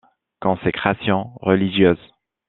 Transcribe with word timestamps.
Consécration 0.39 1.31
religieuse. 1.43 2.01